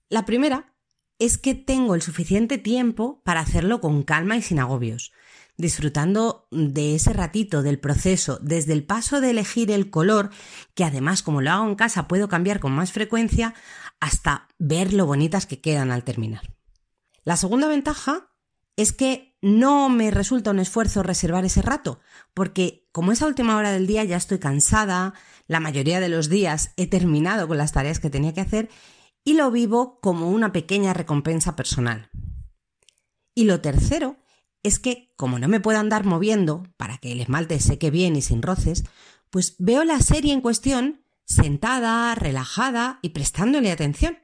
La 0.09 0.25
primera 0.25 0.75
es 1.21 1.39
que 1.39 1.55
tengo 1.55 1.95
el 1.95 2.03
suficiente 2.03 2.59
tiempo 2.59 3.23
para 3.25 3.41
hacerlo 3.41 3.81
con 3.81 4.03
calma 4.03 4.37
y 4.37 4.43
sin 4.43 4.59
agobios, 4.59 5.13
disfrutando 5.57 6.47
de 6.51 6.95
ese 6.95 7.13
ratito 7.13 7.63
del 7.63 7.79
proceso, 7.79 8.39
desde 8.43 8.73
el 8.73 8.85
paso 8.85 9.21
de 9.21 9.31
elegir 9.31 9.71
el 9.71 9.91
color, 9.91 10.31
que 10.75 10.85
además 10.85 11.23
como 11.23 11.41
lo 11.41 11.51
hago 11.51 11.67
en 11.67 11.75
casa 11.75 12.09
puedo 12.09 12.29
cambiar 12.29 12.61
con 12.61 12.73
más 12.73 12.93
frecuencia, 12.93 13.55
hasta 14.01 14.49
ver 14.59 14.93
lo 14.93 15.07
bonitas 15.07 15.47
que 15.47 15.61
quedan 15.61 15.91
al 15.91 16.05
terminar. 16.05 16.55
La 17.25 17.37
segunda 17.37 17.69
ventaja 17.69 18.33
es 18.77 18.93
que 18.93 19.37
no 19.41 19.89
me 19.89 20.11
resulta 20.11 20.51
un 20.51 20.59
esfuerzo 20.59 21.03
reservar 21.03 21.45
ese 21.45 21.63
rato, 21.63 22.01
porque 22.35 22.89
como 22.93 23.13
es 23.13 23.23
a 23.23 23.27
última 23.27 23.57
hora 23.57 23.73
del 23.73 23.87
día 23.87 24.05
ya 24.05 24.17
estoy 24.17 24.39
cansada, 24.39 25.15
la 25.47 25.61
mayoría 25.61 26.01
de 26.01 26.09
los 26.09 26.29
días 26.29 26.73
he 26.77 26.87
terminado 26.87 27.49
con 27.49 27.57
las 27.57 27.73
tareas 27.73 28.01
que 28.01 28.11
tenía 28.11 28.35
que 28.35 28.41
hacer 28.41 28.69
y 29.25 29.35
lo 29.35 29.51
vivo 29.51 29.99
como 30.01 30.31
una 30.31 30.53
pequeña 30.53 30.93
recompensa 30.93 31.57
personal. 31.57 32.11
Y 33.35 33.45
lo 33.45 33.61
tercero 33.61 34.17
es 34.67 34.79
que, 34.79 35.13
como 35.17 35.39
no 35.39 35.49
me 35.49 35.61
puedo 35.61 35.79
andar 35.79 36.05
moviendo 36.05 36.65
para 36.77 36.99
que 36.99 37.13
el 37.13 37.21
esmalte 37.21 37.61
seque 37.61 37.91
bien 37.91 38.17
y 38.17 38.23
sin 38.23 38.43
roces, 38.43 38.85
pues 39.31 39.55
veo 39.59 39.85
la 39.85 40.01
serie 40.01 40.33
en 40.33 40.41
cuestión 40.41 41.03
sentada, 41.25 42.15
relajada 42.15 42.99
y 43.03 43.11
prestándole 43.11 43.71
atención. 43.71 44.19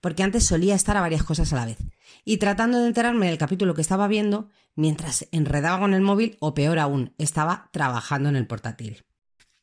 Porque 0.00 0.22
antes 0.22 0.46
solía 0.46 0.74
estar 0.74 0.96
a 0.96 1.02
varias 1.02 1.22
cosas 1.22 1.52
a 1.52 1.56
la 1.56 1.66
vez 1.66 1.78
y 2.24 2.38
tratando 2.38 2.80
de 2.80 2.86
enterarme 2.86 3.26
del 3.26 3.38
capítulo 3.38 3.74
que 3.74 3.82
estaba 3.82 4.08
viendo 4.08 4.48
mientras 4.74 5.28
enredaba 5.30 5.80
con 5.80 5.92
el 5.92 6.00
móvil 6.00 6.38
o 6.40 6.54
peor 6.54 6.78
aún, 6.78 7.14
estaba 7.18 7.68
trabajando 7.72 8.30
en 8.30 8.36
el 8.36 8.46
portátil. 8.46 9.04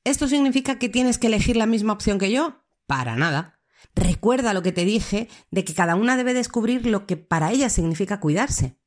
¿Esto 0.04 0.28
significa 0.28 0.78
que 0.78 0.90
tienes 0.90 1.18
que 1.18 1.28
elegir 1.28 1.56
la 1.56 1.66
misma 1.66 1.94
opción 1.94 2.20
que 2.20 2.32
yo? 2.32 2.64
Para 2.86 3.16
nada. 3.16 3.60
Recuerda 3.96 4.54
lo 4.54 4.62
que 4.62 4.72
te 4.72 4.86
dije 4.86 5.28
de 5.50 5.64
que 5.64 5.74
cada 5.74 5.96
una 5.96 6.18
debe 6.18 6.34
descubrir 6.34 6.86
lo 6.86 7.08
que 7.08 7.18
para 7.18 7.52
ella 7.52 7.70
significa 7.70 8.20
cuidarse. 8.20 8.78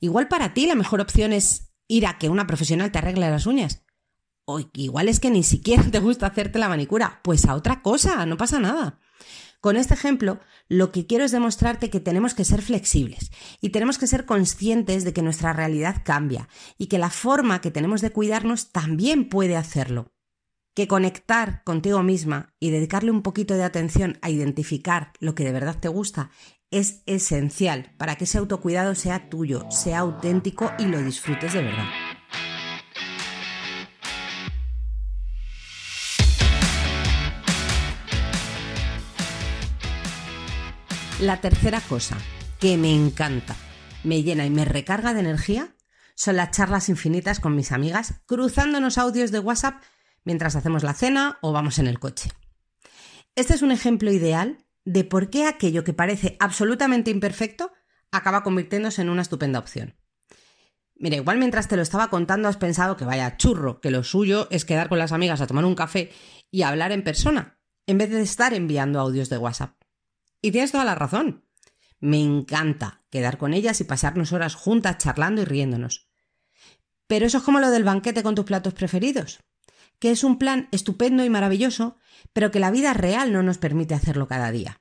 Igual 0.00 0.28
para 0.28 0.54
ti 0.54 0.66
la 0.66 0.74
mejor 0.74 1.00
opción 1.00 1.32
es 1.32 1.72
ir 1.88 2.06
a 2.06 2.18
que 2.18 2.28
una 2.28 2.46
profesional 2.46 2.92
te 2.92 2.98
arregle 2.98 3.30
las 3.30 3.46
uñas. 3.46 3.84
O 4.46 4.60
igual 4.74 5.08
es 5.08 5.20
que 5.20 5.30
ni 5.30 5.42
siquiera 5.42 5.82
te 5.90 6.00
gusta 6.00 6.26
hacerte 6.26 6.58
la 6.58 6.68
manicura. 6.68 7.20
Pues 7.22 7.46
a 7.46 7.54
otra 7.54 7.82
cosa, 7.82 8.26
no 8.26 8.36
pasa 8.36 8.60
nada. 8.60 9.00
Con 9.60 9.76
este 9.78 9.94
ejemplo, 9.94 10.40
lo 10.68 10.92
que 10.92 11.06
quiero 11.06 11.24
es 11.24 11.32
demostrarte 11.32 11.88
que 11.88 11.98
tenemos 11.98 12.34
que 12.34 12.44
ser 12.44 12.60
flexibles 12.60 13.30
y 13.62 13.70
tenemos 13.70 13.96
que 13.96 14.06
ser 14.06 14.26
conscientes 14.26 15.04
de 15.04 15.14
que 15.14 15.22
nuestra 15.22 15.54
realidad 15.54 16.02
cambia 16.04 16.50
y 16.76 16.88
que 16.88 16.98
la 16.98 17.08
forma 17.08 17.62
que 17.62 17.70
tenemos 17.70 18.02
de 18.02 18.10
cuidarnos 18.10 18.72
también 18.72 19.30
puede 19.30 19.56
hacerlo. 19.56 20.12
Que 20.74 20.86
conectar 20.86 21.64
contigo 21.64 22.02
misma 22.02 22.52
y 22.60 22.68
dedicarle 22.68 23.10
un 23.10 23.22
poquito 23.22 23.54
de 23.54 23.64
atención 23.64 24.18
a 24.20 24.28
identificar 24.28 25.12
lo 25.18 25.34
que 25.34 25.44
de 25.44 25.52
verdad 25.52 25.78
te 25.80 25.88
gusta 25.88 26.30
es 26.74 27.04
esencial 27.06 27.94
para 27.98 28.16
que 28.16 28.24
ese 28.24 28.38
autocuidado 28.38 28.96
sea 28.96 29.30
tuyo, 29.30 29.64
sea 29.70 30.00
auténtico 30.00 30.72
y 30.76 30.86
lo 30.86 31.00
disfrutes 31.00 31.52
de 31.52 31.62
verdad. 31.62 31.84
La 41.20 41.40
tercera 41.40 41.80
cosa 41.80 42.18
que 42.58 42.76
me 42.76 42.92
encanta, 42.92 43.54
me 44.02 44.24
llena 44.24 44.44
y 44.44 44.50
me 44.50 44.64
recarga 44.64 45.14
de 45.14 45.20
energía 45.20 45.76
son 46.16 46.34
las 46.36 46.50
charlas 46.50 46.88
infinitas 46.88 47.38
con 47.38 47.54
mis 47.54 47.70
amigas, 47.70 48.22
cruzándonos 48.26 48.98
audios 48.98 49.30
de 49.30 49.38
WhatsApp 49.38 49.80
mientras 50.24 50.56
hacemos 50.56 50.82
la 50.82 50.94
cena 50.94 51.38
o 51.40 51.52
vamos 51.52 51.78
en 51.78 51.86
el 51.86 52.00
coche. 52.00 52.30
Este 53.36 53.54
es 53.54 53.62
un 53.62 53.70
ejemplo 53.70 54.10
ideal 54.10 54.63
de 54.84 55.04
por 55.04 55.30
qué 55.30 55.46
aquello 55.46 55.84
que 55.84 55.92
parece 55.92 56.36
absolutamente 56.40 57.10
imperfecto 57.10 57.72
acaba 58.10 58.42
convirtiéndose 58.42 59.02
en 59.02 59.10
una 59.10 59.22
estupenda 59.22 59.58
opción. 59.58 59.96
Mira, 60.96 61.16
igual 61.16 61.38
mientras 61.38 61.68
te 61.68 61.76
lo 61.76 61.82
estaba 61.82 62.08
contando 62.08 62.48
has 62.48 62.56
pensado 62.56 62.96
que 62.96 63.04
vaya 63.04 63.36
churro, 63.36 63.80
que 63.80 63.90
lo 63.90 64.04
suyo 64.04 64.46
es 64.50 64.64
quedar 64.64 64.88
con 64.88 64.98
las 64.98 65.12
amigas 65.12 65.40
a 65.40 65.46
tomar 65.46 65.64
un 65.64 65.74
café 65.74 66.12
y 66.50 66.62
hablar 66.62 66.92
en 66.92 67.02
persona, 67.02 67.58
en 67.86 67.98
vez 67.98 68.10
de 68.10 68.22
estar 68.22 68.54
enviando 68.54 69.00
audios 69.00 69.28
de 69.28 69.38
WhatsApp. 69.38 69.76
Y 70.40 70.52
tienes 70.52 70.72
toda 70.72 70.84
la 70.84 70.94
razón. 70.94 71.44
Me 71.98 72.20
encanta 72.20 73.02
quedar 73.10 73.38
con 73.38 73.54
ellas 73.54 73.80
y 73.80 73.84
pasarnos 73.84 74.32
horas 74.32 74.54
juntas 74.54 74.98
charlando 74.98 75.42
y 75.42 75.44
riéndonos. 75.46 76.08
Pero 77.06 77.26
eso 77.26 77.38
es 77.38 77.44
como 77.44 77.60
lo 77.60 77.70
del 77.70 77.84
banquete 77.84 78.22
con 78.22 78.34
tus 78.34 78.44
platos 78.44 78.74
preferidos, 78.74 79.40
que 79.98 80.10
es 80.10 80.24
un 80.24 80.38
plan 80.38 80.68
estupendo 80.72 81.24
y 81.24 81.30
maravilloso, 81.30 81.96
pero 82.32 82.50
que 82.50 82.60
la 82.60 82.70
vida 82.70 82.94
real 82.94 83.32
no 83.32 83.42
nos 83.42 83.58
permite 83.58 83.94
hacerlo 83.94 84.26
cada 84.26 84.50
día. 84.50 84.80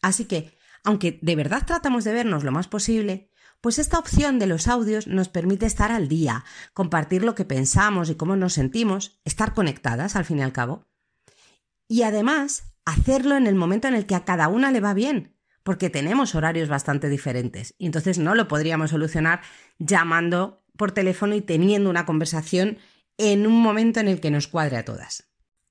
Así 0.00 0.24
que, 0.24 0.56
aunque 0.84 1.18
de 1.22 1.36
verdad 1.36 1.64
tratamos 1.66 2.04
de 2.04 2.12
vernos 2.12 2.44
lo 2.44 2.52
más 2.52 2.68
posible, 2.68 3.30
pues 3.60 3.78
esta 3.78 3.98
opción 3.98 4.40
de 4.40 4.48
los 4.48 4.66
audios 4.66 5.06
nos 5.06 5.28
permite 5.28 5.66
estar 5.66 5.92
al 5.92 6.08
día, 6.08 6.44
compartir 6.74 7.22
lo 7.22 7.36
que 7.36 7.44
pensamos 7.44 8.10
y 8.10 8.16
cómo 8.16 8.34
nos 8.34 8.54
sentimos, 8.54 9.20
estar 9.24 9.54
conectadas 9.54 10.16
al 10.16 10.24
fin 10.24 10.40
y 10.40 10.42
al 10.42 10.52
cabo. 10.52 10.88
Y 11.86 12.02
además, 12.02 12.74
hacerlo 12.84 13.36
en 13.36 13.46
el 13.46 13.54
momento 13.54 13.86
en 13.86 13.94
el 13.94 14.06
que 14.06 14.16
a 14.16 14.24
cada 14.24 14.48
una 14.48 14.72
le 14.72 14.80
va 14.80 14.94
bien, 14.94 15.36
porque 15.62 15.90
tenemos 15.90 16.34
horarios 16.34 16.68
bastante 16.68 17.08
diferentes 17.08 17.74
y 17.78 17.86
entonces 17.86 18.18
no 18.18 18.34
lo 18.34 18.48
podríamos 18.48 18.90
solucionar 18.90 19.42
llamando 19.78 20.64
por 20.76 20.90
teléfono 20.90 21.36
y 21.36 21.40
teniendo 21.40 21.90
una 21.90 22.04
conversación 22.04 22.78
en 23.18 23.46
un 23.46 23.60
momento 23.60 24.00
en 24.00 24.08
el 24.08 24.20
que 24.20 24.30
nos 24.30 24.48
cuadre 24.48 24.76
a 24.76 24.84
todas. 24.84 25.28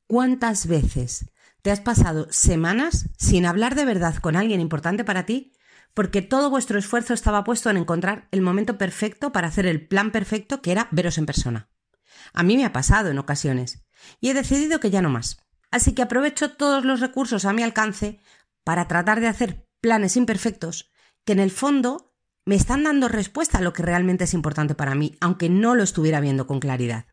¿Cuántas 0.07 0.67
veces 0.67 1.31
te 1.62 1.71
has 1.71 1.79
pasado 1.79 2.27
semanas 2.31 3.10
sin 3.17 3.45
hablar 3.45 3.75
de 3.75 3.86
verdad 3.86 4.15
con 4.15 4.36
alguien 4.36 4.62
importante 4.62 5.03
para 5.03 5.25
ti 5.25 5.53
porque 5.93 6.21
todo 6.21 6.50
vuestro 6.50 6.79
esfuerzo 6.79 7.13
estaba 7.13 7.43
puesto 7.43 7.69
en 7.69 7.77
encontrar 7.77 8.27
el 8.31 8.41
momento 8.41 8.77
perfecto 8.77 9.31
para 9.31 9.48
hacer 9.48 9.65
el 9.65 9.88
plan 9.88 10.12
perfecto 10.12 10.62
que 10.62 10.71
era 10.71 10.88
veros 10.91 11.17
en 11.17 11.25
persona? 11.25 11.69
A 12.33 12.43
mí 12.43 12.57
me 12.57 12.65
ha 12.65 12.74
pasado 12.74 13.10
en 13.10 13.19
ocasiones 13.19 13.86
y 14.19 14.29
he 14.29 14.33
decidido 14.33 14.79
que 14.79 14.89
ya 14.89 15.01
no 15.01 15.10
más. 15.10 15.38
Así 15.69 15.93
que 15.93 16.01
aprovecho 16.01 16.53
todos 16.53 16.86
los 16.86 17.00
recursos 17.00 17.45
a 17.45 17.53
mi 17.53 17.63
alcance 17.63 18.19
para 18.63 18.88
tratar 18.88 19.19
de 19.19 19.27
hacer 19.27 19.67
planes 19.81 20.17
imperfectos 20.17 20.91
que 21.25 21.33
en 21.33 21.39
el 21.39 21.51
fondo 21.51 22.13
me 22.45 22.55
están 22.55 22.83
dando 22.83 23.07
respuesta 23.07 23.60
a 23.60 23.62
lo 23.62 23.74
que 23.74 23.83
realmente 23.83 24.24
es 24.24 24.33
importante 24.33 24.75
para 24.75 24.95
mí, 24.95 25.15
aunque 25.21 25.50
no 25.50 25.75
lo 25.75 25.83
estuviera 25.83 26.19
viendo 26.19 26.48
con 26.48 26.60
claridad. 26.60 27.05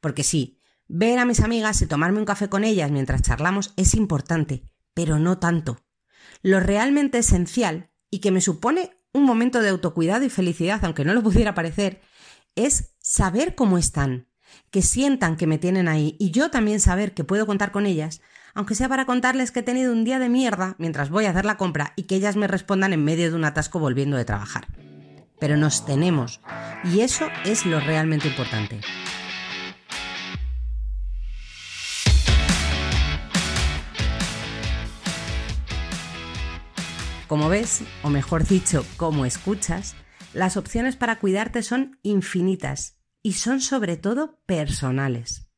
Porque 0.00 0.22
sí, 0.22 0.60
ver 0.88 1.18
a 1.18 1.24
mis 1.24 1.40
amigas 1.40 1.80
y 1.82 1.86
tomarme 1.86 2.18
un 2.18 2.24
café 2.24 2.48
con 2.48 2.64
ellas 2.64 2.90
mientras 2.90 3.22
charlamos 3.22 3.72
es 3.76 3.94
importante, 3.94 4.62
pero 4.94 5.18
no 5.18 5.38
tanto. 5.38 5.84
Lo 6.42 6.60
realmente 6.60 7.18
esencial 7.18 7.90
y 8.10 8.20
que 8.20 8.30
me 8.30 8.40
supone 8.40 8.90
un 9.12 9.24
momento 9.24 9.60
de 9.60 9.70
autocuidado 9.70 10.24
y 10.24 10.30
felicidad, 10.30 10.84
aunque 10.84 11.04
no 11.04 11.14
lo 11.14 11.22
pudiera 11.22 11.54
parecer, 11.54 12.00
es 12.54 12.94
saber 13.00 13.54
cómo 13.54 13.78
están, 13.78 14.28
que 14.70 14.82
sientan 14.82 15.36
que 15.36 15.46
me 15.46 15.58
tienen 15.58 15.88
ahí 15.88 16.16
y 16.18 16.30
yo 16.30 16.50
también 16.50 16.80
saber 16.80 17.14
que 17.14 17.24
puedo 17.24 17.46
contar 17.46 17.72
con 17.72 17.86
ellas, 17.86 18.20
aunque 18.54 18.74
sea 18.74 18.88
para 18.88 19.06
contarles 19.06 19.50
que 19.50 19.60
he 19.60 19.62
tenido 19.62 19.92
un 19.92 20.04
día 20.04 20.18
de 20.18 20.28
mierda 20.28 20.76
mientras 20.78 21.10
voy 21.10 21.26
a 21.26 21.30
hacer 21.30 21.44
la 21.44 21.56
compra 21.56 21.92
y 21.96 22.04
que 22.04 22.16
ellas 22.16 22.36
me 22.36 22.46
respondan 22.46 22.92
en 22.92 23.04
medio 23.04 23.30
de 23.30 23.36
un 23.36 23.44
atasco 23.44 23.78
volviendo 23.78 24.16
de 24.16 24.24
trabajar. 24.24 24.66
Pero 25.38 25.56
nos 25.56 25.84
tenemos 25.84 26.40
y 26.84 27.00
eso 27.00 27.26
es 27.44 27.66
lo 27.66 27.80
realmente 27.80 28.28
importante. 28.28 28.80
Como 37.26 37.48
ves, 37.48 37.82
o 38.04 38.10
mejor 38.10 38.46
dicho, 38.46 38.86
como 38.96 39.26
escuchas, 39.26 39.96
las 40.32 40.56
opciones 40.56 40.94
para 40.94 41.18
cuidarte 41.18 41.62
son 41.62 41.98
infinitas 42.02 43.00
y 43.22 43.32
son 43.32 43.60
sobre 43.60 43.96
todo 43.96 44.40
personales. 44.46 45.48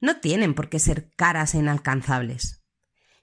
No 0.00 0.18
tienen 0.18 0.54
por 0.54 0.68
qué 0.68 0.80
ser 0.80 1.10
caras 1.14 1.54
e 1.54 1.58
inalcanzables. 1.58 2.64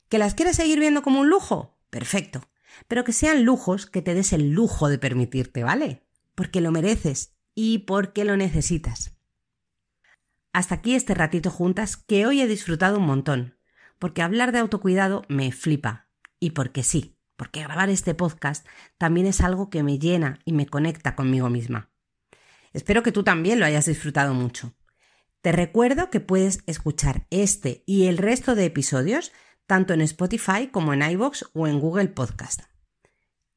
¿Que 0.08 0.20
las 0.20 0.36
quieres 0.36 0.56
seguir 0.56 0.80
viendo 0.80 1.02
como 1.02 1.20
un 1.20 1.30
lujo? 1.30 1.78
Perfecto. 1.90 2.48
Pero 2.88 3.04
que 3.04 3.12
sean 3.12 3.44
lujos 3.44 3.86
que 3.86 4.02
te 4.02 4.14
des 4.14 4.32
el 4.32 4.52
lujo 4.52 4.88
de 4.88 4.98
permitirte, 4.98 5.64
¿vale? 5.64 6.06
Porque 6.34 6.62
lo 6.62 6.72
mereces 6.72 7.36
y 7.54 7.80
porque 7.80 8.24
lo 8.24 8.38
necesitas. 8.38 9.18
Hasta 10.54 10.76
aquí 10.76 10.96
este 10.96 11.14
ratito 11.14 11.52
juntas 11.52 11.98
que 11.98 12.26
hoy 12.26 12.40
he 12.42 12.48
disfrutado 12.48 13.00
un 13.00 13.06
montón, 13.06 13.58
porque 14.00 14.22
hablar 14.22 14.54
de 14.54 14.60
autocuidado 14.60 15.24
me 15.28 15.52
flipa. 15.52 16.08
Y 16.40 16.52
porque 16.52 16.84
sí, 16.84 17.15
porque 17.36 17.62
grabar 17.62 17.90
este 17.90 18.14
podcast 18.14 18.66
también 18.98 19.28
es 19.28 19.42
algo 19.42 19.70
que 19.70 19.84
me 19.84 20.00
llena 20.00 20.40
y 20.46 20.54
me 20.54 20.66
conecta 20.66 21.16
conmigo 21.16 21.50
misma. 21.50 21.90
Espero 22.74 23.04
que 23.04 23.12
tú 23.12 23.24
también 23.24 23.60
lo 23.60 23.66
hayas 23.66 23.86
disfrutado 23.86 24.34
mucho. 24.34 24.74
Te 25.42 25.52
recuerdo 25.52 26.10
que 26.10 26.20
puedes 26.20 26.64
escuchar 26.66 27.28
este 27.30 27.84
y 27.86 28.08
el 28.08 28.18
resto 28.18 28.56
de 28.56 28.66
episodios 28.66 29.32
tanto 29.68 29.94
en 29.94 30.02
Spotify 30.02 30.68
como 30.72 30.94
en 30.94 31.02
iVoox 31.02 31.44
o 31.54 31.68
en 31.68 31.80
Google 31.80 32.10
Podcast. 32.10 32.62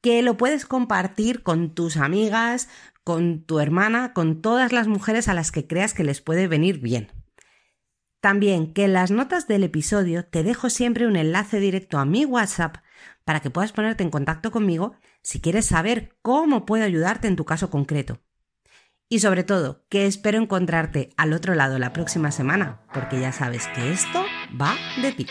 Que 0.01 0.21
lo 0.21 0.37
puedes 0.37 0.65
compartir 0.65 1.43
con 1.43 1.73
tus 1.73 1.97
amigas, 1.97 2.69
con 3.03 3.43
tu 3.43 3.59
hermana, 3.59 4.13
con 4.13 4.41
todas 4.41 4.71
las 4.71 4.87
mujeres 4.87 5.27
a 5.27 5.33
las 5.33 5.51
que 5.51 5.67
creas 5.67 5.93
que 5.93 6.03
les 6.03 6.21
puede 6.21 6.47
venir 6.47 6.79
bien. 6.79 7.11
También 8.21 8.73
que 8.73 8.85
en 8.85 8.93
las 8.93 9.11
notas 9.11 9.47
del 9.47 9.63
episodio 9.63 10.25
te 10.25 10.43
dejo 10.43 10.69
siempre 10.69 11.07
un 11.07 11.15
enlace 11.15 11.59
directo 11.59 11.97
a 11.97 12.05
mi 12.05 12.25
WhatsApp 12.25 12.77
para 13.29 13.41
que 13.41 13.51
puedas 13.51 13.73
ponerte 13.73 14.01
en 14.01 14.09
contacto 14.09 14.49
conmigo 14.49 14.95
si 15.21 15.39
quieres 15.39 15.67
saber 15.67 16.17
cómo 16.23 16.65
puedo 16.65 16.83
ayudarte 16.83 17.27
en 17.27 17.35
tu 17.35 17.45
caso 17.45 17.69
concreto. 17.69 18.23
Y 19.07 19.19
sobre 19.19 19.43
todo, 19.43 19.85
que 19.87 20.07
espero 20.07 20.39
encontrarte 20.39 21.11
al 21.15 21.33
otro 21.33 21.53
lado 21.53 21.77
la 21.77 21.93
próxima 21.93 22.31
semana, 22.31 22.81
porque 22.91 23.19
ya 23.19 23.31
sabes 23.31 23.67
que 23.67 23.91
esto 23.91 24.25
va 24.59 24.75
de 25.03 25.11
ti. 25.11 25.27